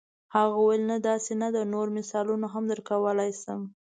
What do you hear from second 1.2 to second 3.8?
نه ده نور مثالونه هم درکولای شم.